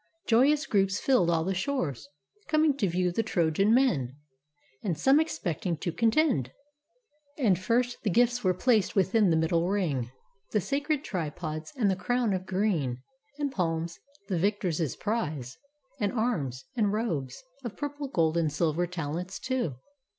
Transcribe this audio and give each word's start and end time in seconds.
Joyous 0.25 0.65
groups 0.65 0.99
filled 0.99 1.29
all 1.29 1.43
The 1.43 1.53
shores, 1.53 2.09
coming 2.47 2.75
to 2.77 2.89
view 2.89 3.11
the 3.11 3.21
Trojan 3.21 3.71
men, 3.71 4.15
And 4.81 4.97
some 4.97 5.19
expecting 5.19 5.77
to 5.77 5.91
contend. 5.91 6.51
And 7.37 7.59
first 7.59 8.01
The 8.01 8.09
gifts 8.09 8.43
were 8.43 8.55
placed 8.55 8.95
within 8.95 9.29
the 9.29 9.35
middle 9.37 9.69
ring: 9.69 10.09
The 10.53 10.59
sacred 10.59 11.03
tripods 11.03 11.71
and 11.77 11.91
the 11.91 11.95
crown 11.95 12.33
of 12.33 12.47
green, 12.47 13.03
And 13.37 13.51
palms, 13.51 13.99
the 14.27 14.39
victors' 14.39 14.95
prize, 14.95 15.55
and 15.99 16.11
arms, 16.11 16.65
and 16.75 16.91
robes 16.91 17.43
Of 17.63 17.77
purple, 17.77 18.07
gold 18.07 18.37
and 18.37 18.51
silver 18.51 18.87
talents 18.87 19.37
too. 19.37 19.75